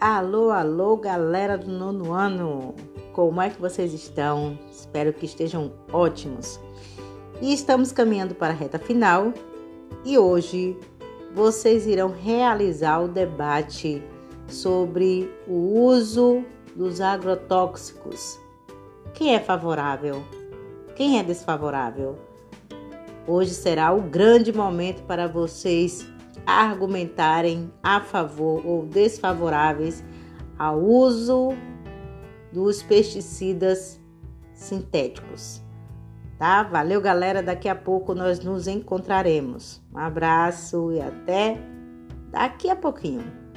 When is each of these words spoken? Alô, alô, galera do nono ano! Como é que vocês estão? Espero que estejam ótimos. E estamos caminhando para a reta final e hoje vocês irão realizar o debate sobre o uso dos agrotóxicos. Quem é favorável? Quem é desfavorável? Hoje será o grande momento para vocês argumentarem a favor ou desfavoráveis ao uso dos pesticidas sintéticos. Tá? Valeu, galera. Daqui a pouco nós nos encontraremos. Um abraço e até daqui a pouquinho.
Alô, 0.00 0.50
alô, 0.50 0.96
galera 0.96 1.58
do 1.58 1.72
nono 1.72 2.12
ano! 2.12 2.72
Como 3.12 3.42
é 3.42 3.50
que 3.50 3.60
vocês 3.60 3.92
estão? 3.92 4.56
Espero 4.70 5.12
que 5.12 5.26
estejam 5.26 5.72
ótimos. 5.92 6.60
E 7.42 7.52
estamos 7.52 7.90
caminhando 7.90 8.32
para 8.32 8.52
a 8.52 8.56
reta 8.56 8.78
final 8.78 9.34
e 10.04 10.16
hoje 10.16 10.78
vocês 11.34 11.84
irão 11.84 12.12
realizar 12.12 13.00
o 13.00 13.08
debate 13.08 14.00
sobre 14.46 15.28
o 15.48 15.80
uso 15.80 16.44
dos 16.76 17.00
agrotóxicos. 17.00 18.38
Quem 19.14 19.34
é 19.34 19.40
favorável? 19.40 20.22
Quem 20.94 21.18
é 21.18 21.24
desfavorável? 21.24 22.16
Hoje 23.26 23.50
será 23.50 23.92
o 23.92 24.00
grande 24.00 24.52
momento 24.52 25.02
para 25.08 25.26
vocês 25.26 26.06
argumentarem 26.46 27.72
a 27.82 28.00
favor 28.00 28.64
ou 28.64 28.86
desfavoráveis 28.86 30.04
ao 30.58 30.78
uso 30.80 31.50
dos 32.52 32.82
pesticidas 32.82 34.00
sintéticos. 34.52 35.62
Tá? 36.38 36.62
Valeu, 36.62 37.00
galera. 37.00 37.42
Daqui 37.42 37.68
a 37.68 37.74
pouco 37.74 38.14
nós 38.14 38.40
nos 38.40 38.66
encontraremos. 38.68 39.82
Um 39.92 39.98
abraço 39.98 40.92
e 40.92 41.00
até 41.00 41.58
daqui 42.30 42.70
a 42.70 42.76
pouquinho. 42.76 43.47